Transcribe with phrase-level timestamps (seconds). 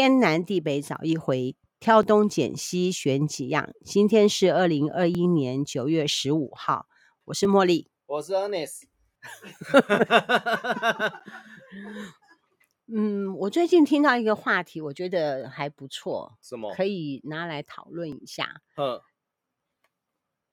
[0.00, 3.74] 天南地北找一回，挑东拣西选几样。
[3.84, 6.86] 今天是二零二一年九月十五号，
[7.24, 8.84] 我是茉莉，我是 Ernest。
[12.86, 16.72] 嗯，我最近听到一个话题，我觉得还不错，什么？
[16.72, 18.62] 可以拿来讨论一下。
[18.76, 19.00] 嗯，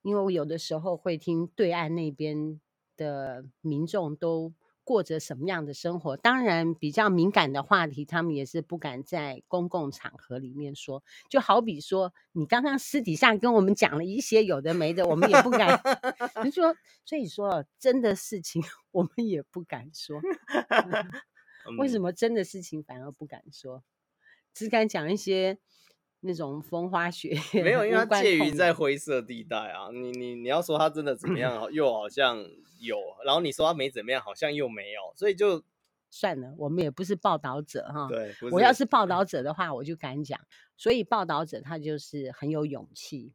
[0.02, 2.60] 因为我有的时候会听对岸那边
[2.98, 4.56] 的民众都
[4.86, 11.04] 过着什么样的生活，当然比较敏感的话题，他们也是不敢在公共场合里面说。
[11.30, 15.82] 就好比说，你刚刚私底下跟我们讲了一些有的没的，我们也不敢。
[16.44, 20.22] 你说，所以说真的事情，我们也不敢说。
[21.80, 23.84] 为什么真的事情反而不敢说，
[24.54, 25.58] 只敢讲一些
[26.26, 27.64] 那种风花雪月？
[27.64, 29.90] 没有，因为它介于在灰色地带啊。
[29.94, 32.38] 你你你要说他真的怎么样，又好像
[32.80, 35.02] 有；然后你说他没怎么样，好像又没有。
[35.16, 35.64] 所以就
[36.10, 38.08] 算了，我们也不是报道者哈。
[38.10, 40.40] 对，我要是报道者的话，我就敢讲。
[40.76, 43.34] 所以报道者他就是很有勇气。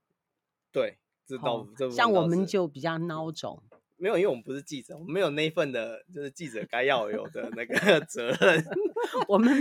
[0.72, 3.62] 对，这倒像我们就比较孬种。
[3.96, 8.64] 没有，因为我们不是记者，我们没有那份的，就是记者该要有的那个 责任。
[9.28, 9.52] 我们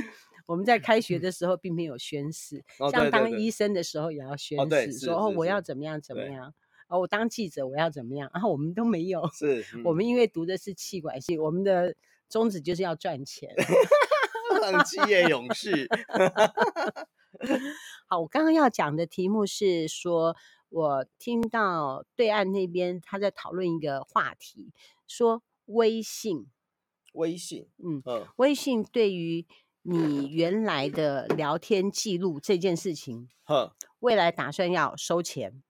[0.49, 6.51] 我们在开学的时候并没有宣誓，哦、像当医生的时候也要宣誓，哦、对说哦我要怎么样怎么样，
[6.89, 9.29] 哦我当记者我要怎么样，然后我们都没有。
[9.31, 11.93] 是，嗯、我们因为读的是气管系，我们的
[12.27, 13.53] 宗旨就是要赚钱，
[14.59, 15.87] 当企业勇士。
[18.09, 20.35] 好，我刚刚要讲的题目是说。
[20.71, 24.71] 我听到对岸那边他在讨论一个话题，
[25.07, 26.45] 说微信，
[27.13, 29.47] 微信，嗯嗯，微信对于
[29.89, 35.63] 你原来的聊天记录这件事情， 呵，未来打算要收钱，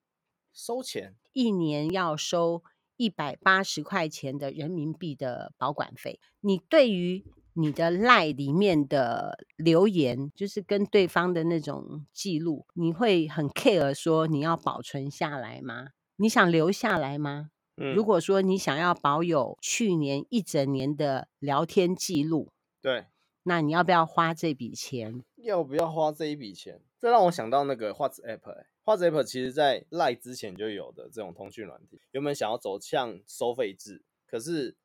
[0.52, 2.62] 收钱，一年要收
[2.96, 6.20] 一百八十块钱的人民币的保管费。
[6.40, 15.88] 你对于你的 LINE 里面的留言，就是跟对方的那种记录，你会很 care 说你要保存下来吗？
[16.16, 17.50] 你想留下来吗？
[17.78, 22.52] 嗯，如果说你想要保有去年一整年的聊天记录，
[22.82, 23.06] 对，
[23.44, 25.24] 那你要不要花这笔钱？
[25.36, 26.80] 要不要花这一笔钱？
[26.98, 34.76] 这让我想到那个 WhatsApp，WhatsApp 其实在 LINE 之前就有的这种通讯软体，原本想要走向收费制，可是。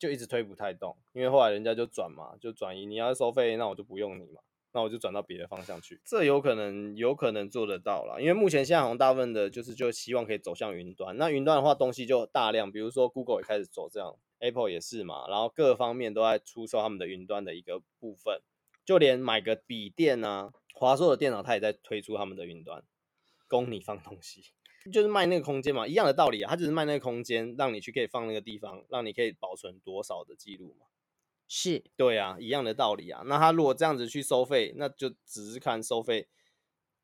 [0.00, 2.86] 就一直推不太动，因为后来人家就转嘛，就转移。
[2.86, 4.40] 你要收费，那我就不用你嘛，
[4.72, 6.00] 那我就转到别的方向去。
[6.06, 11.14] 这有可能，有可能做得到啦，因为目前现在好像大部分的就是就希望可以走向云端。
[11.18, 18.42] 那云端的话，东西就大量，比如说 Google 也开始走这样，Apple 也是嘛，然后各方面都在出售他们的云端的一个部分。
[18.84, 22.82] 就连买个笔电啊，华硕的电脑，它也在推出他们的云端，
[23.46, 24.46] 供你放东西。
[24.90, 30.86] 就是卖那个空间嘛，一样的道理啊，它只是卖那个空间，让你去可以放那个地方，让你可以保存多少的记录嘛。
[31.46, 33.22] 是，对啊，一样的道理啊。
[33.26, 36.28] 那他如果这样子去收费，那就只是看收费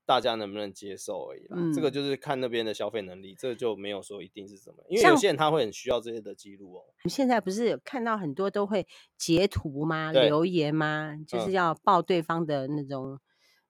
[0.06, 1.56] 大家能不能接受而已啦。
[1.58, 6.84] 嗯、这个就是看那边的消费能力，这个就没有说一定是什么，因为有些人他会很需要这些的记录哦。
[7.04, 8.86] 你现在不是有看到很多都会
[9.18, 10.12] 截图吗？
[10.12, 11.18] 留言吗？
[11.26, 13.18] 就是要报对方的那种。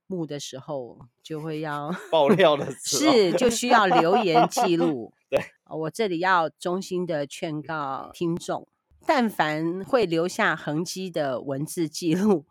[0.09, 5.13] 幕的时候就会要爆料的时候， 是就需要留言记录。
[5.29, 8.69] 对，我这里要衷心的劝告听众，
[9.05, 12.47] 但凡会留下痕迹的文字记录，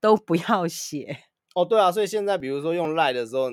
[0.00, 1.24] 都不要写。
[1.54, 3.50] 哦，对啊，所以现在比如说用赖的时候，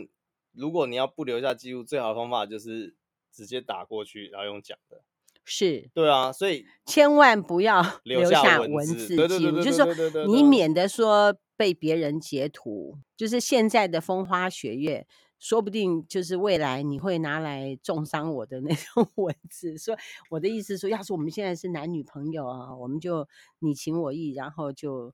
[0.51, 2.95] 如果你要不留下记录，最好的方法就是
[3.31, 5.01] 直接打过去，然后用讲的。
[5.45, 9.15] 是，对啊，所以千万不要 留下文字记
[9.47, 11.33] 录，就是说你免得说。
[11.57, 15.05] 被别人截图，就是现在的风花雪月，
[15.37, 19.77] 说不定就是未来你会拿来重伤我的 那种文字。
[19.77, 19.95] 说
[20.31, 23.27] 我的意思说，要是我们现在是男女朋友啊，我们就
[23.59, 25.13] 你情我意，然后就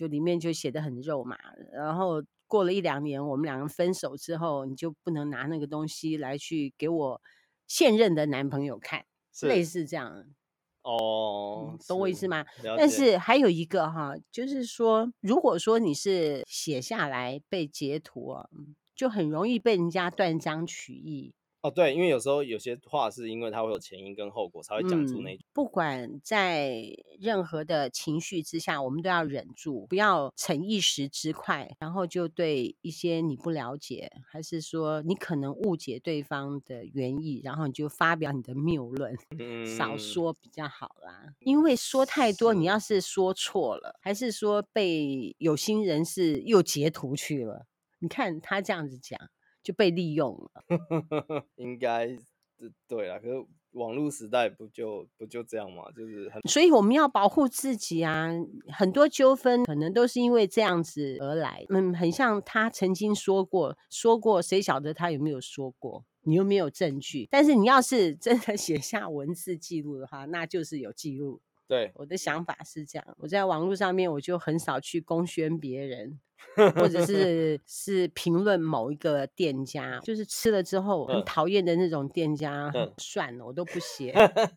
[0.00, 1.36] 就里面就写的很肉麻。
[1.70, 7.20] 然后过了一两年，我们两个分手之后，你就不能拿那个东西来去给我
[7.66, 9.04] 现任的男朋友看，
[9.42, 10.24] 类似这样。
[10.82, 12.46] 哦，懂我意思吗？
[12.78, 18.48] 但是还有一个哈，就是说，如果说你是写下来被截图啊，
[18.94, 21.34] 就很容易被人家断章取义。
[21.62, 25.38] 哦，对，因为有时候有些话是因为它会有前因跟后果，才会讲出那、嗯。
[25.52, 26.82] 不管在
[27.18, 41.34] 任何的情绪之下，我们都要忍住，不要逞一时之快，然后就对一些你不了解，还是说你可能误解对方的原意，然后你就发表你的谬论，嗯、少说比较好啦。
[41.40, 47.66] 因为说太多，你要是说错了，还是说被有心人士又截图去了，
[47.98, 49.20] 你看他这样子讲。
[49.70, 52.08] 就被利用了， 应该
[52.88, 55.90] 对啦，可是网络时代不就不就这样嘛？
[55.92, 58.28] 就是很，所以我们要保护自己啊。
[58.68, 61.64] 很多纠纷可能都是因为这样子而来。
[61.68, 66.04] 嗯，很像他曾经说过，说过，谁晓得他有没有说过？
[66.22, 67.28] 你又没有证据。
[67.30, 71.40] 但是你要是真的 写下文字记录的话，那就是有记录。
[71.70, 73.16] 对，我的想法是这样。
[73.18, 76.18] 我在网络上面，我就很少去公宣别人。
[76.74, 84.14] 或者是是评论某一个店家，就是吃了之后很讨厌的那种店家，嗯、算了，我都不写。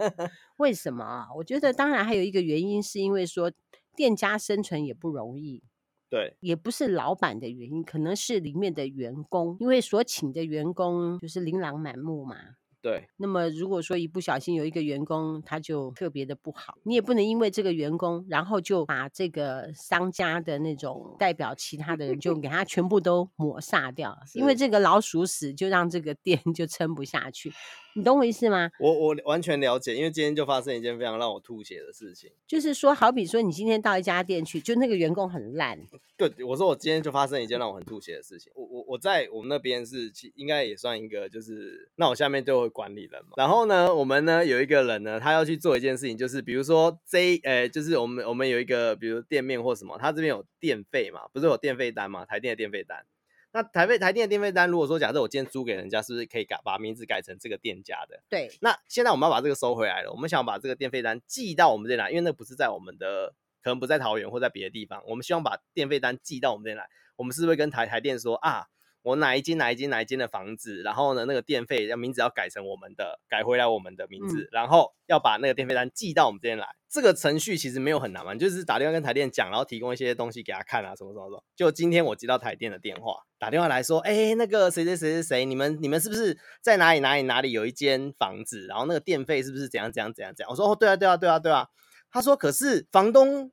[0.57, 1.27] 为什么啊？
[1.36, 3.51] 我觉得当然还有一个原因，是因为说
[3.98, 5.62] 店家生存也不容易，
[6.10, 12.38] 对，也不是老板的原因，可能是里面的员工，因为所请的员工就是琳琅满目嘛。
[12.83, 27.53] 对，那么如果说一不小心有一个员工他就特别的不好，你也不能因为这个员工，然后就把这个商家的那种代表其他的人就给他全部都抹煞掉，因为这个老鼠屎就让这个店 就撑不下去。
[27.95, 28.69] 你懂我意思吗？
[28.79, 35.79] 我我完全了解，因为今天就发生一件非常让我吐血的事情，就是说，好比说你今天到一家店去，就那个员工很烂。
[36.17, 38.51] 对，我说我今天就发生一件让我很吐血的事情。
[38.55, 43.31] 我我我在我们那边是应该也算一个，就是那我下面就会管理人嘛。
[43.35, 53.05] 然后呢，我们呢有一个人呢，他要去做一件事情，就是比如说这呃，就是我们我们有一个，比如店面或什么，他这边有电费嘛，不是有电费单嘛，台电的电费单。
[53.53, 58.19] 那台费台电的电费单，如果说假设我今天租给人家，是不是可以改把名字改成这个店家的？
[58.27, 58.51] 对。
[58.61, 66.89] 那现在我们要把这个收回来了，我们想把这个电费单寄到我们这边来，因为那不是在我们的，可能不在桃园或在别的地方，我们希望把电费单寄到我们这边来。
[67.15, 68.65] 我们是不是跟台台电说啊？
[69.03, 76.67] 我哪一间哪一间哪一间的房子，然后呢，那个电费要名字要改成我们的，改回来我们的名字，嗯、然后要把那个电费单寄到我们这边来。
[76.89, 81.44] 这个程序其实没有很难嘛，就是打电话跟台电讲，然后提供一些东西给他看啊，什么什么什么。
[81.55, 88.67] 就今天我接到台电的电话，打电话来说，哎，那个谁谁谁谁谁，你们你们是不是在哪里哪里哪里有一间房子？
[88.67, 90.50] 然后那个电费是不是怎样怎样怎样怎样？
[90.51, 91.67] 我说哦，对啊对啊对啊对啊。
[92.11, 93.51] 他说可是房东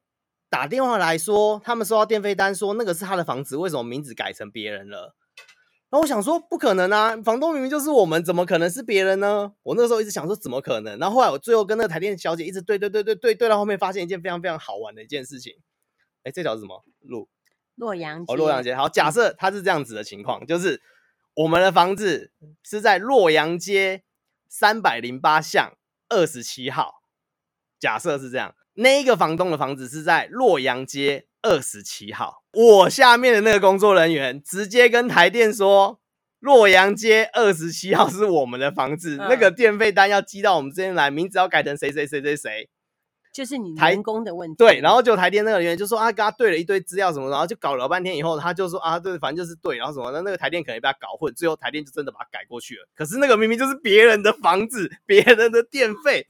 [0.50, 5.16] 打电话来说，他们收到电费单说那个是他的房子，为什么名字改成别人了？
[5.90, 7.16] 然后我想说，不可能啊！
[7.24, 9.52] 房东明明就是我们，怎么可能是别人呢？
[9.64, 10.96] 我那个时候一直想说，怎么可能？
[11.00, 15.54] 然后后来我最后跟那个台电小姐一直对对对对对对，到后面发现一件非常非常好玩的一件事情。
[16.22, 17.28] 哎，这条是什么路？
[17.74, 18.32] 洛阳街。
[18.32, 18.72] 哦，洛阳街。
[18.76, 20.80] 好，假设它是这样子的情况，就是
[21.34, 22.30] 我们的房子
[22.62, 24.04] 是在洛阳街
[24.48, 25.72] 三百零八巷
[26.08, 27.02] 二十七号。
[27.80, 31.26] 假设是这样，那一个房东的房子是在洛阳街。
[31.42, 35.98] 二十七号，我下面的那个工作人员直接跟台电说，
[36.38, 42.68] 洛阳街二十七号是我们的房子，嗯、那个电费单要寄到我们这边来，名字要改成谁谁谁谁谁，
[43.32, 44.56] 就是你员工的问题。
[44.56, 52.86] 对，然后就台电那个人员就说啊，跟他对了一堆资料什么，然后就搞了半天以后，他就说啊，对，反正就是对，然后什么，那那个台电可能被他搞混，最后台电就真的把它改过去了。
[52.94, 56.26] 可是那个明明就是别人的房子，别人的电费，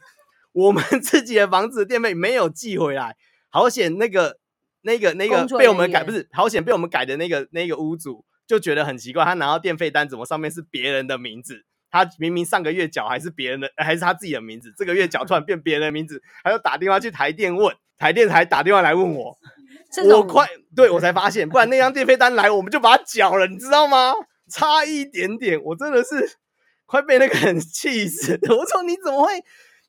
[0.53, 3.17] 我们自己的房子的电费没有寄回来，
[3.49, 4.40] 好险那个。
[4.83, 11.65] 那个那个被我们改不是好险被我们改的那个那个屋主就觉得很奇怪，他拿到电费单怎么上面是别人的名字？
[11.91, 19.37] 他明明上个月缴还是别人的，还是他自己的名字，这个月缴突然变别人的名字，他就打电话去台电问，台电还打电话来问我，
[20.13, 24.15] 我快对我才发现，不然那张电费单来我们就把它缴了，你知道吗？
[24.49, 26.39] 差一点点，我真的是
[26.87, 28.57] 快被那个人气死了。
[28.57, 29.33] 我说你怎么会？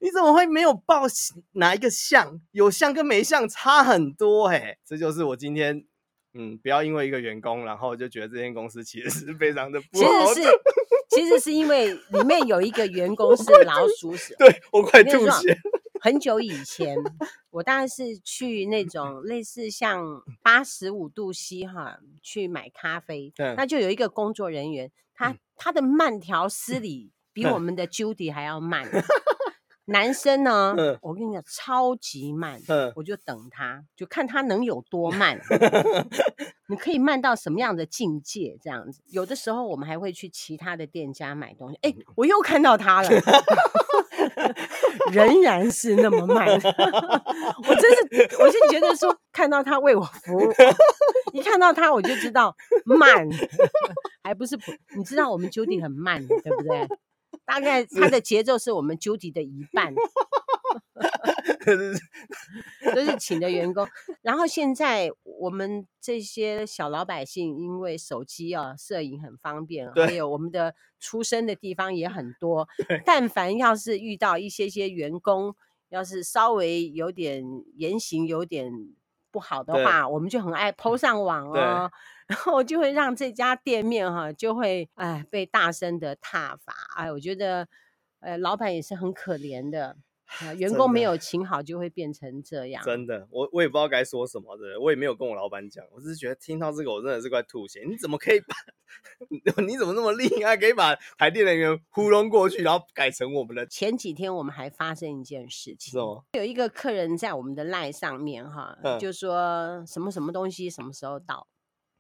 [0.02, 1.04] 你怎么会没有报
[1.54, 2.42] 哪一个项？
[2.52, 5.86] 有项跟没项差很多哎、欸，这就是我今天，
[6.34, 10.34] 嗯，不要因为一个员工，然后就觉得这间公司其实是非常的不好的。
[10.34, 10.60] 其实是，
[11.10, 14.36] 其实是因为里面有一个员工是老鼠屎。
[14.40, 15.56] 对，我快吐血。
[16.04, 16.98] 很久以前，
[17.52, 28.90] 我大概是去那种类似像八十五度 C 哈去买咖啡，对那就有一个工作人员，他、嗯、他的慢条斯理比我们的 Judy 还要慢。
[29.92, 35.40] 男生呢，嗯、我跟你讲，超级慢，嗯、我就等他，就看他能有多慢。
[36.68, 38.58] 你可以慢到什么样的境界？
[38.62, 41.78] 这样子，有的时候我们还会去其他的店家买东西。
[41.82, 43.10] 哎，我又看到他了，
[45.12, 46.48] 仍然是那么慢。
[47.68, 50.54] 我真是，我是觉得说，看到他为我服务，
[51.34, 52.56] 一看到他我就知道
[52.86, 53.28] 慢，
[54.24, 54.72] 还不是普。
[54.96, 56.88] 你知道我们 Judy 很慢，对不对？
[57.46, 59.94] 大概 他的节奏是我们 Judy 的一半，
[62.96, 63.88] 都是请的员工。
[64.22, 72.68] 然后现在我们这些小老百姓，因为手机啊摄影很方便，还有我们的出生的地方也很多。
[73.06, 75.56] 但凡要是遇到一些些员工，
[75.90, 77.44] 要是稍微有点
[77.76, 78.72] 言行有点
[79.32, 81.92] 不好的话，我们就很爱 PO 上网哦。
[82.32, 86.74] 然后就会让这家店面哈，就会哎被大声的挞伐。
[86.96, 87.68] 哎，我觉得
[88.22, 89.98] 呃，老板也是很可怜的。
[90.40, 92.82] 啊，员工没有请好就会变成这样。
[92.86, 97.84] 真的，我我也不知道该说什么，的，我也没有跟我老板讲，我只是觉得听到这个我真的是快吐血。
[97.86, 98.56] 你怎么可以把，
[99.62, 103.66] 你怎么那么厉害，可以把台电人员糊弄过去，然后改成我们的？
[103.66, 106.00] 前几天我们还发生一件事情？
[106.32, 111.46] 有一个客人在我们的 LINE 上面哈，嗯、就说什么什么东西什么时候到，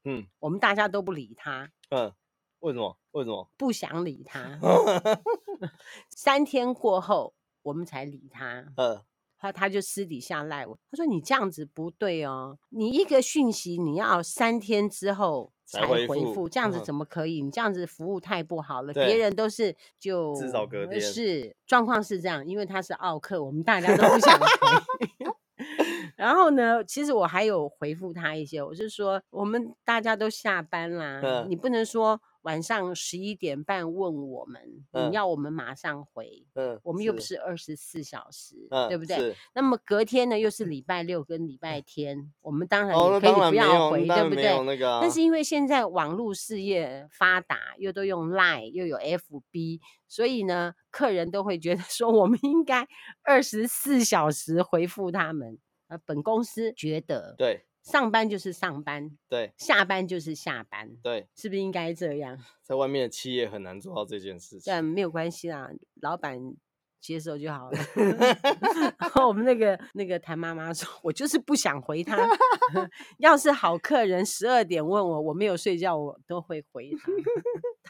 [0.04, 2.14] 嗯，我们大家都不理他，嗯，
[2.60, 2.98] 为什么？
[3.12, 3.50] 为什么？
[3.58, 4.60] 不想理他。
[6.10, 7.34] 三天过后。
[7.64, 9.00] 我们才理他，嗯，
[9.38, 17.44] 他他就私底下赖我，他说你这样子不对哦，你一个讯息你要三天之后才回复，这样子怎么可以？
[17.44, 24.48] 你这样子服务太不好了，别人都是就至少隔天是状况是这样，因为他是奥克，我们大家都不想回。
[26.16, 32.22] 然后呢，其实我还有回复他一些，我是说我们大家都下班啦，你不能说。
[32.42, 39.36] 晚上十一点半问我们，嗯、你要我们马上回，嗯，我们又不是二十四小时，嗯、对不对？
[39.54, 44.64] 那么隔天呢，又是礼拜六跟礼拜天，嗯、我们当然也可以不要回，哦、对不对？
[44.64, 52.88] 那个啊、但是因为现在网络事业发达，又都用 Line，又有 FB，所以呢，客人都会觉得说，我们应该
[53.24, 55.60] 二十四小时回复他们。
[55.88, 57.66] 呃，本公司觉得对。
[57.84, 62.38] 上班就是上班，对；下班就是下班，对，是不是应该这样？
[62.62, 65.70] 在外面的企业很难做到这件事情，但没有关系啦，
[66.02, 66.40] 老板
[67.00, 67.80] 接受就好了。
[69.00, 72.16] 然 后我们那个那个谭妈妈说：“我就是不想回他，
[73.18, 77.12] 要是好客人十二点问我，我没有睡觉，我都会回他。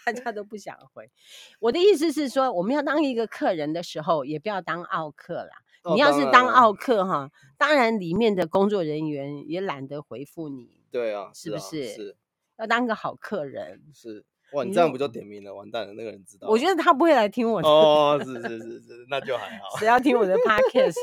[0.05, 1.12] 大家都不想回。
[1.60, 5.50] 我的意思是说，我们要当一个客人的时候，也不要当傲客啦。”
[5.93, 10.69] 你要是当奥客哈，当然里面的工作人员也懒得回复你。
[10.91, 11.88] 对啊，是不是？
[11.88, 12.17] 是，
[12.57, 13.81] 要当个好客人。
[13.93, 14.23] 是，
[14.53, 15.55] 哇，你这样不就点名了？
[15.55, 16.47] 完蛋了，那个人知道。
[16.47, 17.67] 我觉得他不会来听我的。
[17.67, 19.77] 哦，是是是是，那就还好。
[19.79, 20.93] 谁要听我的 podcast？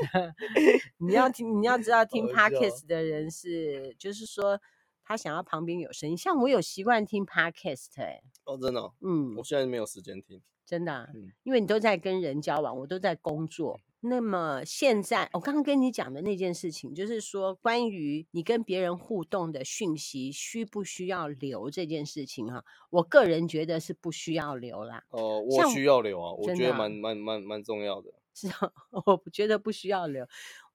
[1.00, 4.61] 你要听，你要知道听 podcast 的人是，就是说
[5.02, 6.16] 他想要旁边有声音。
[6.16, 8.20] 像我有习惯听 podcast，哎。
[8.44, 8.92] 哦，真的。
[9.00, 10.40] 嗯，我现在没有时间听。
[10.64, 13.80] 真的，嗯因为你都在跟人交往，我都在工作。
[14.00, 22.64] 那么现在，我刚刚跟你讲的那件事情，就是说关于你跟别人互动的讯息，需不需要留这件事情哈？
[22.90, 25.02] 我个人觉得是不需要留啦。
[25.11, 28.14] 哦，我需要留啊，我觉得蛮蛮蛮蛮重要的。
[28.33, 28.73] 是啊，
[29.05, 30.25] 我觉得不需要留，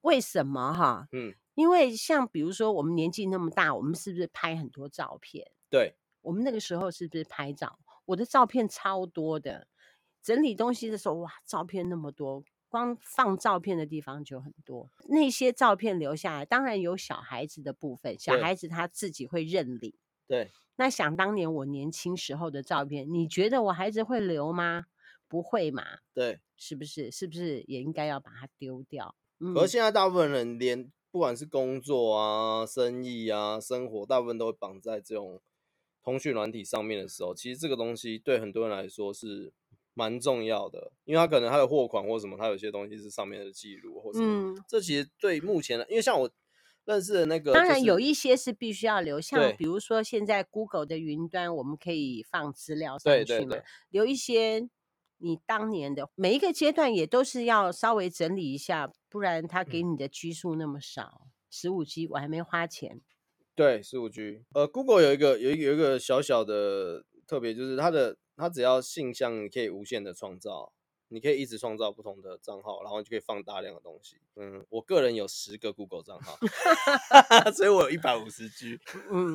[0.01, 1.08] 为什么哈？
[1.13, 5.50] 嗯，因为像比如说我们年纪那么大，我们是不是拍很多照片？
[5.70, 7.80] 对，我们那个时候是不是拍照？
[8.03, 9.68] 我的照片超多的，
[10.22, 12.44] 整理东西的时候，哇，照片那么多。
[12.74, 19.94] 光放照片的地方就很多，那些照片留下来，当然有小孩子的部分，小孩子他自己会认领。
[20.27, 24.86] 对，那想当年我年轻时候的照片，你觉得我孩子会留吗？
[25.27, 25.84] 不会嘛？
[26.15, 27.12] 对，是不是？
[27.12, 29.13] 是不是也应该要把它丢掉？
[29.38, 35.39] 嗯，而现在大部分人连不管是工作啊、生意啊、生活，大部分都会绑在这种
[36.03, 39.53] 通讯软体上面的时候，其实这个东西对很多人来说是。
[39.95, 44.25] 蛮重要的，因为他可能他的货款或什么，他有些东西是上面的记录或什么。
[44.53, 46.29] 嗯，这其实对目前的，因为像我
[46.85, 53.25] 认识的那个，当然有一些是必须要留，像比如说现在 Google 的云端，我们可以放资料上去嘛。
[53.25, 54.67] 对对对，留一些
[55.19, 63.00] 你当年的每一个阶段也都是要稍微整理一下，不然他给你的 G 数那么少，十五 G 我还没花钱。
[63.55, 64.43] 对，十五 G。
[64.55, 68.17] 呃，Google 有一个有一个有一个小小的特别，就是它的。
[68.36, 70.74] 它只要信箱，你可以无限的创造，
[71.10, 74.18] 你可以一直创造不同的账号，然后你就可以放大量的东西。
[74.36, 76.38] 嗯，我个人有十个 Google 账号，
[77.54, 78.80] 所以我有一百五十 G。
[79.12, 79.32] 嗯，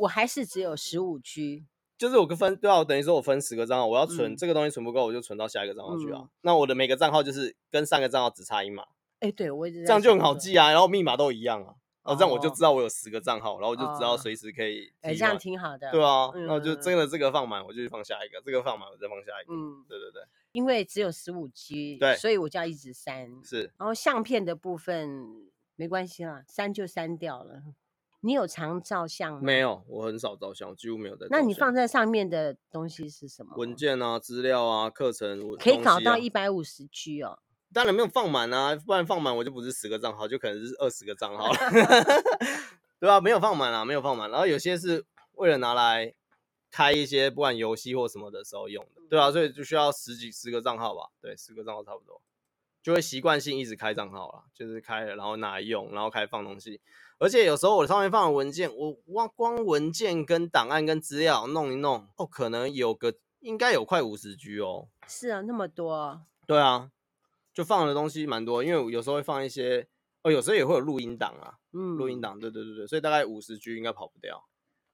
[0.00, 1.64] 我还是只有十五 G。
[1.96, 6.20] 就是我分对啊，我等于说我分十个账号，我要存、嗯、这个东西存不够，我就存到下一个账号去啊。
[6.24, 8.82] 嗯、那我的每个账号就是跟上个账号只差一码。
[9.20, 11.76] 哎、欸，对，我这样就很好记啊，然后密码都一样啊。
[12.06, 14.92] 哦，这样我就知道我有十个账号，然后我就知道随时可以。
[15.00, 15.90] 哎，这样挺好的。
[15.90, 19.52] 对啊，然后就真的这个放满，我就去放下一个；这个放满，我再放下一个。
[19.52, 20.22] 嗯，对对对。
[20.52, 23.30] 因为只有十五 G，对，所以我就要一直删。
[23.44, 23.70] 是。
[23.76, 27.62] 然后相片的部分没关系啦，删就删掉了。
[28.20, 29.40] 你有常照相吗？
[29.42, 31.26] 没有，我很少照相，几乎没有在。
[31.30, 33.54] 那你放在上面的东西是什么？
[33.56, 35.46] 文件啊，资料啊，课程。
[35.58, 37.38] 可以搞到一百五十 G 哦。
[37.76, 41.58] 当然没有放满啊，不然放满我就不是十个账号，就可能是二十个账号了，
[42.98, 43.20] 对吧？
[43.20, 44.30] 没有放满啊，没有放满。
[44.30, 46.14] 然后有些是为了拿来
[46.70, 52.18] 开一些不管游戏或什么的时候用的，对啊，所以就需要十几十个账号吧，对，十个账号差不多，
[52.82, 56.80] 就会习惯性一直开账号了，就是开了然后拿来用，然后开始放东西。
[57.18, 64.88] 而且有时候我上面放的文件，我哇，光文件跟档案跟资料弄一弄，哦，可能有个应该有快五十 G 哦。
[65.06, 66.22] 是啊，那么多。
[66.46, 66.90] 对啊，
[67.56, 69.88] 就放的东西蛮多，因为有时候会放一些，
[70.22, 74.46] 哦，有时候也会有录音档啊，嗯，录音档，对对对对，所以大概五十 G 应该跑不掉。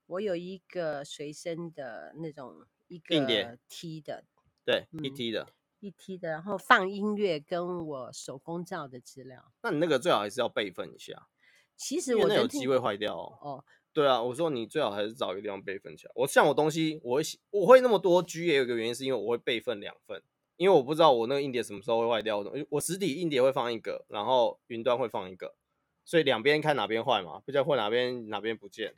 [0.06, 4.24] 我有一个随身的那种一个 T 的，
[4.64, 5.48] 对，一 T 的，
[5.80, 9.52] 一 T 的，然后放音乐跟我手工照的资料。
[9.62, 11.26] 那你那个最好还是要备份一下。
[11.76, 13.38] 其实我那有机会坏掉哦。
[13.40, 16.12] 哦，对啊，我说你最好还是找一个地方备份起来。
[16.14, 20.22] 我像我东西，我会我会那么多 G，也有一个原因是因为我会备份两份，
[20.62, 22.44] 因为我不知道我那个硬碟什么时候会坏掉。
[22.70, 25.56] 我实体硬碟会放一个，然后云端会放一个，
[26.04, 28.94] 所以两边看哪边坏嘛，不知道会哪边哪边不见。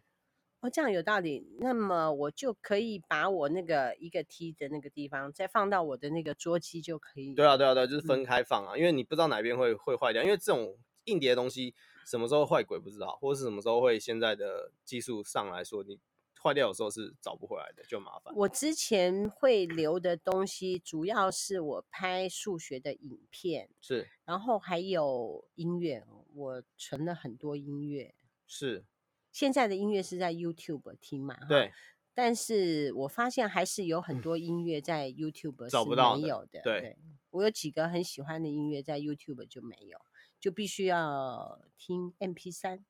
[0.61, 1.47] 哦，这样有道理。
[1.59, 7.35] 那么我就可以把我那个一个 T 的那个地方再放到我的那个桌机就可以。
[7.35, 11.75] 对啊，对啊，对，就是分开放啊，嗯、因为你不知道哪边会会坏掉，因为这种硬碟的东西。
[12.07, 15.99] 什么时候坏鬼不知道，或者是什么时候会现在的技术上来说，你
[16.45, 18.35] 坏掉的时候是找不回来的，就麻烦。
[18.37, 28.15] 我之前会留的东西，主要是我拍数学的影片，是，然后还有音乐，我存了很多音乐，
[28.47, 28.85] 是。
[29.33, 31.37] 现在的音乐是在 YouTube 听嘛？
[31.49, 31.73] 对。
[32.17, 36.61] 但是我发现还是有很多音乐在 YouTube 找不到没有的。
[36.63, 36.97] 对，对，
[37.31, 39.99] 我有几个很喜欢的音乐在 YouTube 就没有。
[40.39, 42.85] 就必须要听 MP3。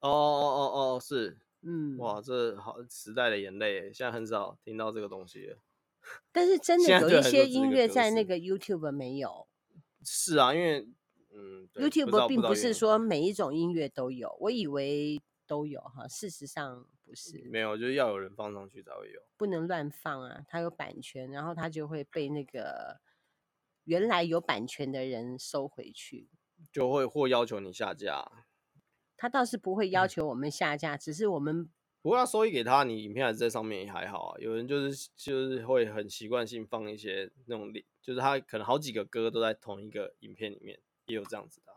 [0.00, 5.58] 哦哦哦哦，是，嗯，哇，这好时代的眼泪，现在很少听到这个东西了。
[6.32, 9.48] 但是真的有一些音乐在那个 YouTube 没有。
[10.04, 10.88] 是啊，因为
[11.34, 17.42] 嗯，YouTube 并不是说每一种音乐都有，我以为都有哈，事实上不是。
[17.50, 19.20] 没有，就是要有人放上去才会有。
[19.36, 23.00] 不能乱放啊，它有版权，然后它就会被那个
[23.84, 26.28] 原来有版权的人收回去。
[26.72, 28.46] 就会或要求你下架，
[29.18, 31.68] 他倒是不会要求我们下架，嗯、只是我们
[32.00, 34.38] 不过要收益给他，你影片还是在上面也还好啊。
[34.38, 41.72] 有人就是就是会很习惯性放一些那种，就是他可能好几个歌都在同一个影片里面，也有这样子的，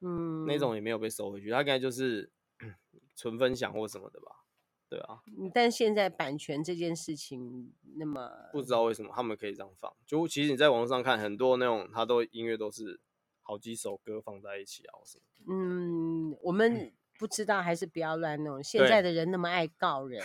[0.00, 2.32] 嗯，那种也没有被收回去，他应该就是
[3.14, 4.44] 纯分享或什么的吧，
[4.88, 5.20] 对啊。
[5.52, 12.98] 但现在版权这件事情，那么不知道为什么他们可以这样放，就其实你在网络上看很多那种，他都音乐都是。
[13.46, 15.54] 好几首歌放在一起啊，什么？
[15.54, 18.62] 嗯，我们不知道，还是不要乱弄。
[18.62, 20.22] 现在的人那么爱告人，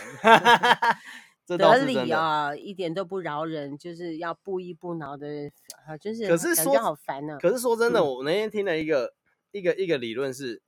[1.46, 5.52] 得理啊，一点都不饶人，就是要不依不挠的，
[5.86, 7.36] 啊，就是可是说好烦呢。
[7.38, 9.14] 可是说真的，我那天听了一个
[9.52, 10.62] 一个一个理论是，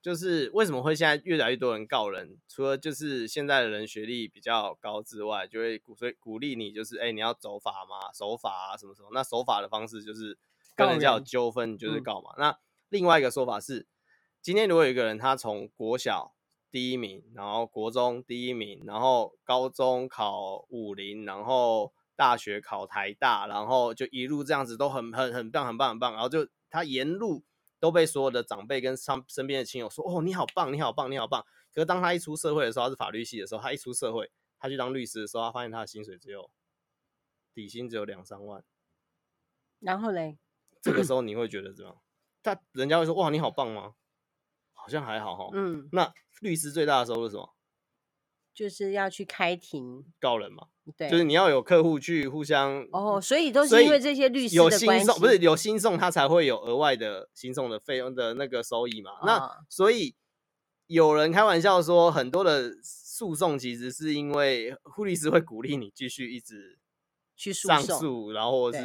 [0.00, 2.38] 就是为什么会现在越来越多人告人？
[2.46, 9.08] 除了就是现在的人学历比较高之外，就会鼓所以鼓励你，就是哎，你要走法嘛，守法啊，什么什么。
[9.12, 10.38] 那守法的方式就是。
[10.76, 12.30] 跟人家有纠纷就是告嘛。
[12.36, 12.58] 嗯、那
[12.90, 13.88] 另外一个说法是，
[14.40, 16.36] 今天如果有一个人他从国小
[16.70, 27.42] 第一名，然后国中第一名，然后高中考武林，然后大学考台大，然后就一路这样子都很很很棒很棒很棒，然后就他沿路
[27.80, 31.44] 都被所有的长辈跟上身边的亲友说哦，你好棒你好棒你好棒。
[31.72, 36.50] 可是当他一出社会的时候，他是法律系的时候，他一出社会，他去当律师的时候，他发现他的薪水只有
[37.52, 38.64] 底薪只有两三万，
[39.80, 40.38] 然后嘞？
[40.86, 42.00] 这个时候你会觉得怎么样？
[42.44, 43.94] 他人家会说哇，你好棒吗？
[44.72, 45.50] 好像还好哈。
[45.52, 47.56] 嗯，那律师最大的收入是什么？
[48.54, 50.68] 就是要去开庭告人嘛。
[50.96, 59.10] 对，就是你要有客户去互相哦，所以都是因为这些律师有新送，不是有新送，他才会有额外的新送的费用的那个收益嘛。
[59.10, 60.14] 哦、那所以
[60.86, 66.75] 有人开玩笑说，很多的诉讼其实是因为护律师会鼓励你继续一直。
[67.36, 68.78] 去诉上诉，然后是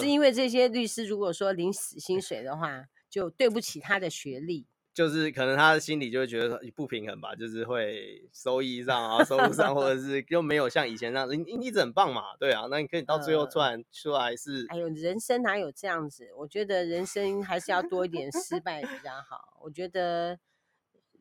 [0.00, 16.28] 是因为这些律师如果说领死薪水的话，就对不起他的学历， 就是可能他的心里就会觉得不平衡吧，就是会收益上啊，收入上，或者是又没有像以前那样，你你一直很棒嘛，对啊，那你可以到最后突然出来是，哎呦，人生哪有这样子？
[16.36, 20.38] 我觉得人生还是要多一点失败比较好，我觉得。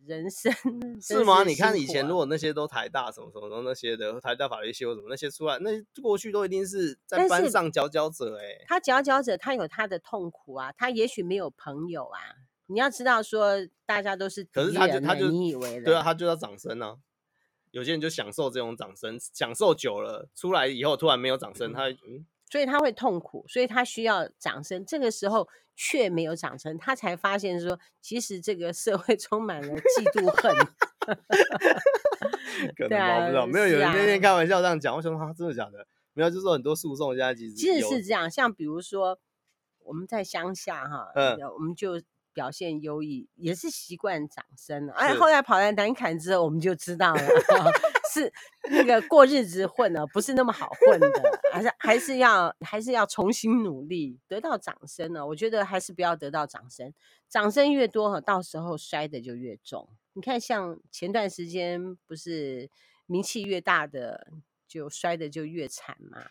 [0.08, 0.52] 人生
[1.02, 1.44] 是，是吗？
[1.44, 5.70] 你看以前如果那些都台大什么什么那些的台大法律系或什么那些出来，那
[6.02, 8.66] 过去都一定是在班上佼佼者哎、欸。
[8.68, 12.20] 他佼佼者，他有他的痛苦啊，他也许没有朋友啊。
[12.68, 16.98] 你要知道说，大家都是，可是他就他就你以为对啊，他就要掌声啊。
[17.72, 22.26] 有些人就享受这种掌声，享受久了，出来以后突然没有掌声，他嗯。
[22.50, 24.86] 所以他会痛苦，所以他需要掌声。
[24.86, 30.56] 这个时候却没有掌声，他才发现说，其实这个社会充满了嫉妒恨。
[32.76, 33.46] 可能吧，不知道。
[33.46, 35.88] 没有有人那天开玩笑这样讲，我想说，真的假的？
[36.14, 38.30] 没有，就是很多诉讼现在其实其实是这样。
[38.30, 39.20] 像比如说
[39.84, 42.02] 我们在乡下哈，嗯，我们就
[42.38, 44.88] 表现优异，也是习惯掌声。
[44.92, 47.22] 哎，后来跑来南坎之后，我们就知道了，
[48.14, 48.32] 是
[48.70, 51.10] 那个过日子混了，不是那么好混的，
[51.52, 55.26] 还是还是要还是要重新努力，得到掌声呢？
[55.26, 56.94] 我觉得还是不要得到掌声，
[57.28, 59.90] 掌声越多哈，到时候摔的就越重。
[60.14, 62.70] 你看，像前段时间不是
[63.08, 64.28] 名气越大的，
[64.68, 66.24] 就摔的就越惨嘛。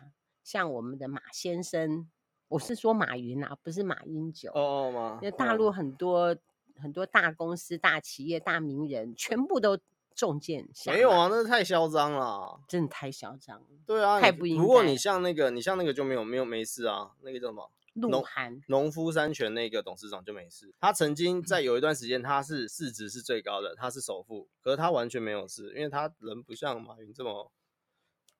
[0.44, 2.08] 像我们的马先生，
[2.48, 4.50] 我是说马云啊，不是马英九。
[4.52, 5.18] 哦哦嘛。
[5.22, 6.36] 因为大陆很多、哦、
[6.76, 9.78] 很多大公司、大企业、大名人，全部都
[10.14, 10.66] 中箭。
[10.86, 13.62] 没有啊，那太嚣张了，真的太嚣张。
[13.86, 14.62] 对啊，太不应该。
[14.62, 17.70] 不过你像那个，你像那个就没有没有没事啊，那个叫什么？
[17.94, 20.70] 鹿晗，农夫山泉那个董事长就没事。
[20.78, 27.50] 他曾经在有一段时间，他是市值是最高的，他是首富，可是他完全没有事，因为他人不像马云这么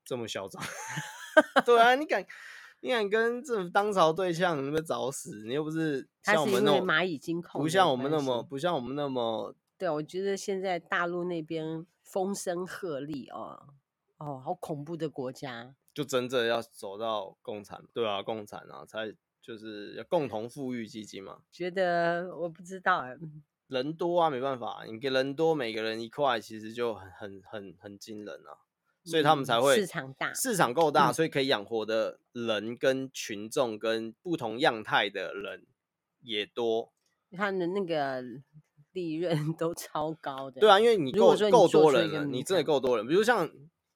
[0.05, 0.63] 这么嚣张。
[1.65, 2.23] 对啊，你敢
[2.87, 5.43] 你敢跟这种当朝对象，你们找死？
[5.45, 9.53] 你又不是像我们那种蚂蚁金控，不像我们那么不像我们那么。
[9.77, 13.67] 对，我觉得现在大陆那边风声鹤唳哦
[14.19, 19.13] 哦，好恐怖的国家，就真正要走到共产，对啊，共产啊才。
[19.43, 21.39] 就是要共同富裕基金嘛？
[21.53, 23.17] 觉得我不知道哎，
[23.69, 28.66] 人多啊，没办法，你给人多，每个人一块，其实就很很很很惊人啊，
[29.07, 35.65] 所以他们才会市场大，市场够大，所以可以养活的人跟群众跟不同样态的人
[36.21, 36.93] 也多，
[37.37, 38.23] 他的那个
[38.93, 40.61] 利润 都超高的。
[40.61, 43.07] 对啊，因为你够够多人了，你真的够多人。
[43.07, 43.49] 比如像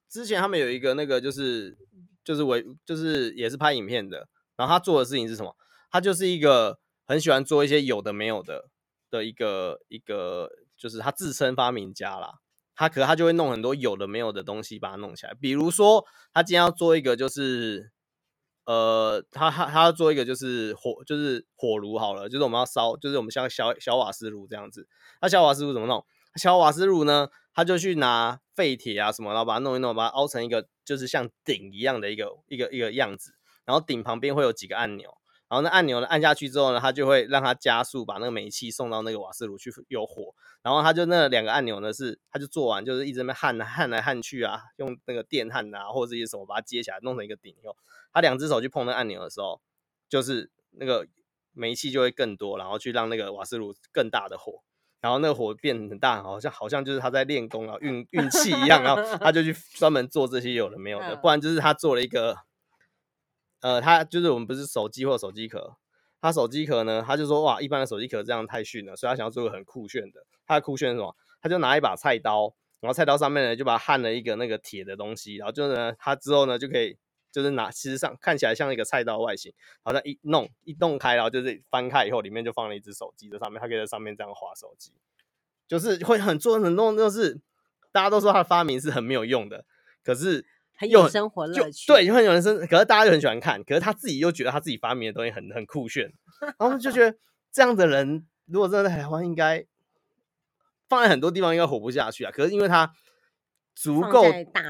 [0.09, 1.77] 之前他们有一个那个就是
[2.23, 4.27] 就是为就是也是拍影片的。
[4.57, 5.55] 然后他做的事情是什么？
[5.89, 8.69] 他就是一个很喜欢做一些有的没有的
[9.09, 12.35] 的一个一个，就是他自称发明家啦。
[12.75, 15.33] 他可他就会弄很多有的没有的东西，把它弄起来。
[15.39, 17.91] 比如说，他今天要做一个，就是
[18.65, 24.87] 呃，他他他要做一个，就是火，就是火炉好了，就是我们要烧，就是我们像小小瓦斯炉这样子。
[25.21, 26.03] 那小瓦斯炉怎么弄？
[26.35, 33.33] 小瓦斯炉呢，他就去拿废铁啊什么，然后把它弄一弄，把它凹成一个，就是像鼎一样的一个一个一个样子。
[33.65, 35.13] 然后顶旁边会有几个按钮，
[35.51, 40.33] 然后那按钮呢，按下去之后呢，它就会让它加速，把那个煤气送到那个瓦斯炉去有火。
[40.61, 47.75] 然后它就那两个按钮呢，是它就做完就是一直在那焊焊来焊去啊，用那个电焊啊或者一些什么把它接起来弄成一个顶以后，
[48.13, 49.59] 他两只手去碰那按钮的时候，
[50.07, 51.05] 就是那个
[51.51, 54.63] 煤气就会更多，然后去让那个瓦斯炉更大的火，
[55.01, 62.37] 然后那个火变很大，好像好像就是他在练功啊运运气一样，然后他就去专门做这些有的没有的，不然就是他做了一个。
[63.61, 65.77] 呃，他就是我们不是手机或手机壳，
[66.19, 70.25] 他手机壳呢，他就说哇，一般的手机壳这样太逊了，所以他想要做个很酷炫的。
[70.47, 71.15] 他的酷炫是什么？
[71.41, 76.97] 他就拿一把菜刀，然后菜刀上面呢就把它焊了一个那个铁的东西，然后就呢，他之后呢就可以
[77.31, 84.91] 就是拿，其实上看起来像一个菜刀外形，好像一弄一弄开，然后就是翻开以后，里面就放了一只手机在上面，他可以在上面这样划手机，
[85.67, 87.39] 就是会很做很多就是
[87.91, 89.65] 大家都说他的发明是很没有用的，
[90.03, 90.47] 可是。
[90.81, 96.11] 很有生活乐趣，对，就很有人生，可是大家就很喜欢看，可是他自己又觉得他自己发明的东西很很酷炫，
[96.57, 97.15] 然后就觉得
[97.51, 99.63] 这样的人如果真的在台湾，应该
[100.89, 102.31] 放在很多地方应该活不下去啊。
[102.31, 102.91] 可是因为他
[103.75, 104.23] 足够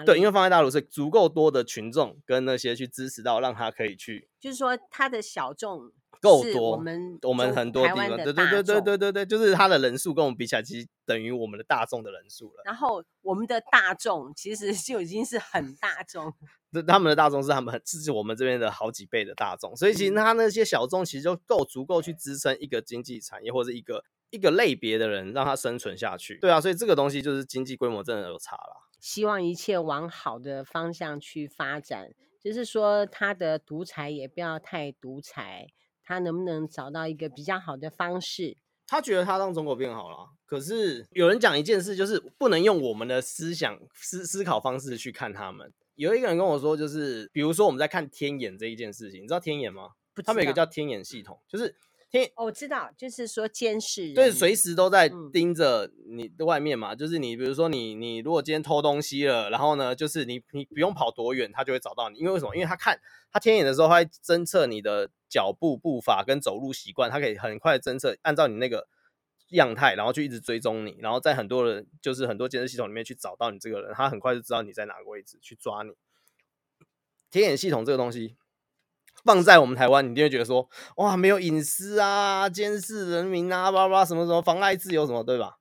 [0.06, 5.94] 对，因为放在大陆是足够多的群众跟那些去支持到，让他可以去，就是说他的小众。
[6.22, 12.62] 够多，我们我们很多地方，对对对对对对对，就是他的人数跟我们比起来，其实等于我们的大众的人数了。
[12.64, 16.32] 然后我们的大众其实就已经是很大众，
[16.72, 26.38] 这他们的大众是他们很，是我们这边的好几倍的大众，所以其实他那些小众其实就够足够去支撑一个经济产业或者一个一个类别的人让他生存下去。
[26.40, 28.88] 对啊，所以这个东西就是经济规模真的有差了。
[29.00, 35.68] 希望一切往好的方向去发展，就是说他的独裁也不要太独裁。
[36.04, 38.58] 他能不能找到一个比较好的方式？
[38.88, 45.72] 他觉得他让中国变好了，可是有人讲一件事，就是不能用我们的思想思思考方式去看他们。
[45.96, 49.92] 有一个人跟我说，就是比如说我们在看天眼这一件事情，你知道天眼吗？
[50.26, 51.76] 他们有一个叫天眼系统，就是。
[52.12, 56.94] 天，我、哦、知道，就是说监视，对，随时都在盯着你的外面嘛。
[56.94, 62.20] 嗯、就是你，比如说你，你如果今天偷东西了，然后呢，就是你，你不用跑多远，他就会找到你。
[62.20, 62.54] 因为为什么？
[62.54, 63.00] 因为他看
[63.32, 68.90] 他天眼的时候，他会侦测你的脚步步伐跟走路习惯，他可以很快侦测，按照你那个
[69.52, 75.92] 样态，然后去一直追踪你，然后在很多人就是很多监视系统里面去找到你这个人，他很快就知道你在哪个位置去抓你。
[77.30, 78.36] 天眼系统这个东西。
[79.24, 85.58] 放在我们台湾，你一定会觉得说，哇，没有隐私啊，监视人民啊，巴拉巴拉什么什么，妨碍自由什么，对吧？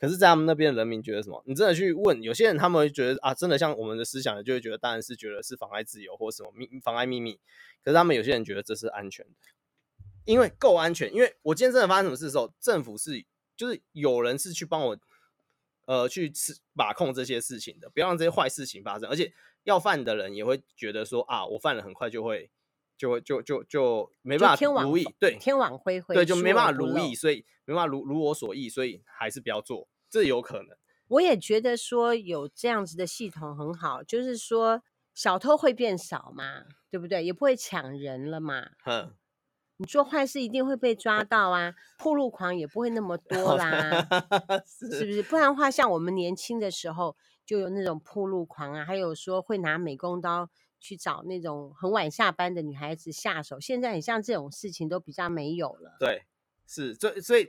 [0.00, 1.42] 可是，在他们那边的人民觉得什么？
[1.44, 7.40] 你真的去问有些人，他们会觉得啊，真的像我们的思想，就会觉得当然是觉得是妨碍自由或什么秘妨碍秘密。
[7.82, 9.32] 可是他们有些人觉得这是安全的，
[10.24, 11.12] 因为够安全。
[11.12, 13.24] 因为我今天真的发生什么事的时候，政府是
[13.56, 14.96] 就是有人是去帮我，
[15.86, 19.08] 呃，去吃把控这些事情的，不要让这些坏事情发生。
[19.08, 19.32] 而且
[19.64, 22.48] 要犯的人也会觉得说啊，我犯了很快就会
[22.98, 30.76] 就就就就没办法如意，对，天网恢恢，对，就没办法如意，所以没办法如如我所意，所以还是不要做，这有可能。
[31.06, 34.82] 我也觉得说有这样子的系统很好，就是说
[35.14, 37.24] 小偷会变少嘛，对不对？
[37.24, 38.66] 也不会抢人了嘛。
[38.84, 39.14] 嗯，
[39.78, 44.06] 你做坏事一定会被抓到啊，破路狂也不会那么 多啦，
[44.66, 45.22] 是，是不是？
[45.22, 53.60] 不然的话，像我们年轻的时候就有那种破路狂啊，还有说会拿美工刀去找那种很晚下班的女孩子下手。
[53.60, 55.96] 现在很像这种事情都比较没有了。
[56.00, 56.22] 对，
[56.66, 57.48] 是，所以所以。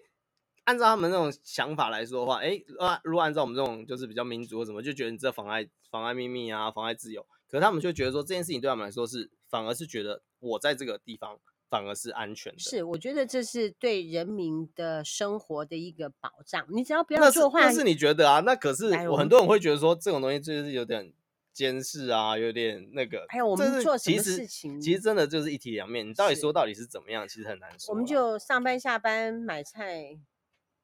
[0.66, 2.66] 按照他们那种想法来说的话，哎、欸，
[3.04, 7.26] 如果按照我们这种就是比较民主或什么，就觉得你这妨碍妨碍秘密啊，妨碍自由。
[7.48, 11.40] 可是他们就觉得说这件事情对他们来说是，反而是觉得我在这个地方
[11.72, 12.60] 反而是安全的。
[12.60, 16.64] 是，我觉得这是对人民的生活的一个保障。
[16.70, 18.42] 你只要不要做坏，那是你觉得啊？
[18.42, 21.12] 那可是我很多人会觉得说这种东西就是有点
[21.60, 23.26] 监视啊，有点那个。
[23.28, 26.08] 还有我们做什么事情，其实真的就是一体两面。
[26.08, 27.28] 你到底说到底是怎么样？
[27.28, 27.92] 其实很难说。
[27.94, 30.20] 我们就上班下班买菜。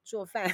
[0.08, 0.48] 做饭，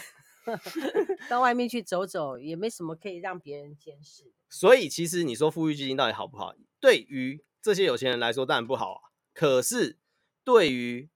[1.29, 4.33] 到外面去走走，也没什么可以让别人监视。
[4.49, 6.55] 所以，其实你说富裕基金到底好不好？
[6.81, 9.01] 对于这些有钱人来说，当然不好啊。
[9.35, 9.99] 可是，
[10.43, 11.11] 对于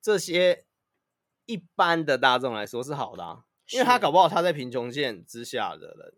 [0.00, 0.66] 这些
[1.46, 6.14] 一般的大众来说是好的啊，因为他搞不好他在贫穷线之下的人，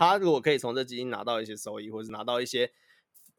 [0.00, 2.72] 他如果可以从这基金拿到一些收益，或者是拿到一些。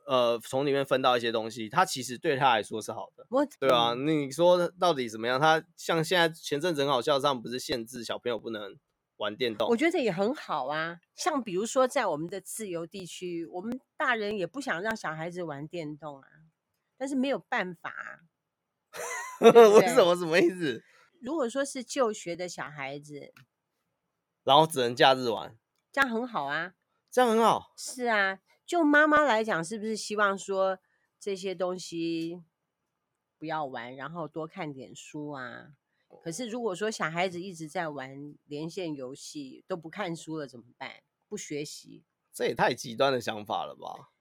[0.08, 3.26] 呃，从里面分到一些东西，他其实对他来说是好的。
[3.30, 5.40] 我对啊，你说到底怎么样？
[5.40, 8.78] 他像现在前阵子很好笑，上不是限制小朋友不能
[9.18, 9.70] 玩电动？
[9.70, 11.00] 我觉得也很好啊。
[11.16, 16.28] 像比如说在我们的自由地区，我们大人也不想让小孩子玩电动啊，
[16.98, 18.26] 但是没有办法啊。
[19.40, 20.16] 为什么？
[20.16, 20.84] 什么意思？
[21.22, 23.32] 如果说是就学的小孩子，
[24.44, 25.56] 然后只能假日玩，
[25.92, 26.74] 这样很好啊。
[27.10, 27.74] 这样很好。
[27.78, 28.40] 是啊。
[28.66, 30.80] 就妈妈来讲，是不是希望说
[31.20, 32.42] 这些东西
[33.38, 35.74] 不要玩，然后多看点书啊？
[36.24, 41.04] 可是如果说小孩子一直在玩连线游戏，都不看书了怎么办？
[41.28, 44.12] 不学习，这也太极端的想法了吧？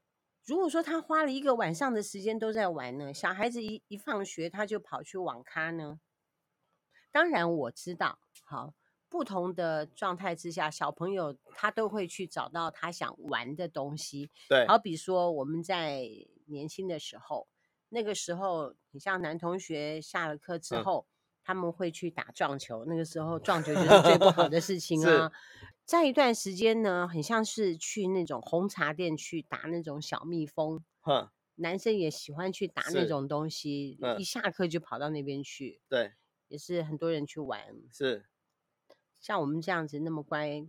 [0.44, 6.00] 如果说他花了一个晚上的时间都在玩呢，小孩子一一放学他就跑去网咖呢？
[7.12, 8.74] 当然我知道，好。
[9.10, 14.30] 不同的状态之下，小朋友他都会去找到他想玩的东西。
[14.48, 16.08] 对，好比说我们在
[16.46, 17.48] 年轻的时候，
[17.88, 21.10] 那个时候，你像男同学下了课之后，嗯、
[21.42, 22.84] 他们会去打撞球。
[22.84, 25.30] 那个时候撞球就是最不好的事情啊。
[25.84, 30.84] 在一段时间呢，很像是去那种红茶店去打那种小蜜蜂。
[31.04, 35.80] 嗯、男生也喜欢去打那种东西，嗯、一下课就跑到那边去。
[35.88, 36.12] 对，
[36.46, 37.60] 也是很多人去玩。
[37.92, 38.29] 是。
[39.20, 40.64] 像我们这样子那么乖，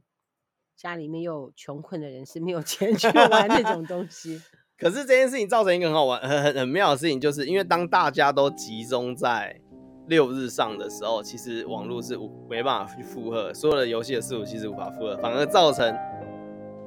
[0.76, 4.42] 家里面又穷困的人是没有 钱去玩那种东西。
[4.78, 9.62] 可是这件事情造成一个很好玩、很很很妙的事情，就是因为当大家都集中在
[10.08, 15.96] 六日上的时候，其实网络是无没办法去负荷所有的游戏的伺服器是无法负荷，反而造成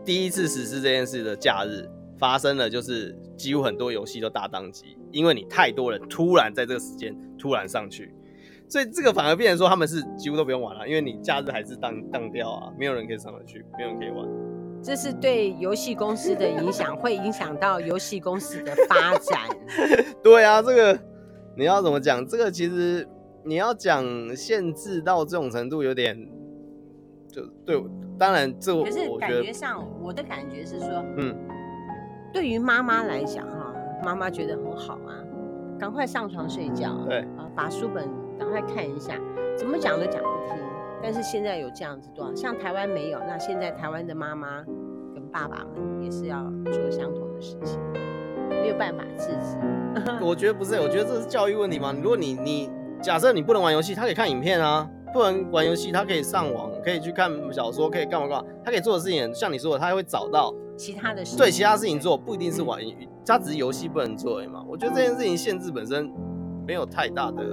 [0.05, 8.13] 第一次实施这件事的假日发生了，就是几乎很多游戏都大当机，因为你太多人突然在这个时间突然上去。
[8.69, 14.27] 所以这个反而变成说他们是几乎都不用玩了，因为你假日还是当当掉啊，没有人可以上得去，没有人可以玩。
[14.83, 19.49] 这是对游戏公司的影响，会影响到游戏公司的发展。
[20.23, 20.99] 对啊，这个
[21.57, 22.27] 你要怎么讲？
[22.27, 23.07] 这个其实
[23.45, 26.17] 你要讲限制到这种程度，有点
[27.29, 27.83] 就对。
[28.19, 31.35] 当然这我，可是感觉上，我的感觉是说，嗯，
[32.33, 33.75] 对于妈妈来讲哈，
[34.05, 35.17] 妈妈觉得很好啊，
[35.79, 38.24] 赶快上床睡觉，对啊，把书本。
[38.39, 39.19] 赶快看一下，
[39.57, 40.59] 怎么讲都讲不听。
[41.03, 44.63] 但是现在有这样子多少，像台湾没有，那现在台湾的妈妈
[45.15, 46.43] 跟爸爸们也是要
[46.73, 47.79] 做相同的事情，
[48.49, 49.59] 没有办法制止。
[50.25, 51.95] 我觉得不是，我觉得这是教育问题嘛。
[52.03, 52.71] 如果你你
[53.03, 58.45] 假设你不能玩游戏，他可以看影片啊；不能玩游戏，他可以上网，可以去看小说，可以干嘛干嘛。
[58.65, 62.81] 他可以做的事情，像你说的，他会找到其他的事情，对其他事情做，不一定是玩，
[63.27, 64.65] 他只是游戏不能做而已嘛。
[64.67, 66.11] 我觉得这件事情限制本身
[66.67, 67.45] 没有太大的。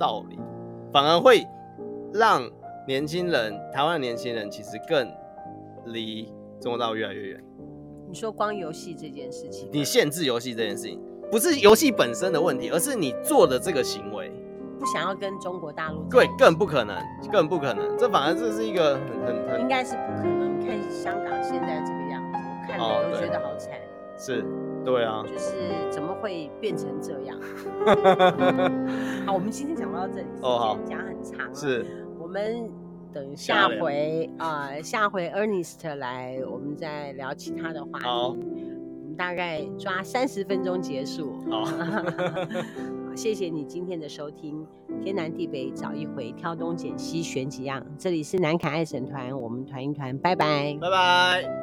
[0.00, 0.38] 道理
[0.90, 1.46] 反而会
[2.14, 2.42] 让
[2.88, 5.06] 年轻人，台湾的年轻人其实更
[5.84, 6.24] 离
[6.58, 7.44] 中国大陆越来越远。
[8.08, 10.98] 你说光游戏这件事情，你限制游戏这件事情，
[11.30, 14.32] 不是游戏本身的问题，而是你做的这个行为，
[14.80, 16.02] 不想要跟中国大陆。
[16.10, 16.96] 对，更不可能，
[17.30, 17.96] 更不可能。
[17.96, 20.58] 这反而这是一个很很很，应该是不可能。
[20.58, 23.78] 你看香港现在这个样子，我看了都觉得好惨。
[24.20, 24.44] 是，
[24.84, 25.54] 对啊，就是
[25.90, 27.38] 怎么会变成这样？
[29.24, 31.86] 好，我们今天讲到这里，哦，时间讲很长了，是，
[32.18, 32.68] 我们
[33.14, 38.04] 等下回啊、呃，下回 Ernest 来，我们再聊其他的话题。
[38.04, 41.32] 好，我们大概抓三十分钟结束。
[41.50, 41.64] 好。
[43.16, 44.64] 谢谢你今天的收听，
[45.02, 47.84] 天南地北找一回，挑东拣西选几样。
[47.98, 51.59] 这里是南凯爱神团，我们团一团，拜拜，拜拜。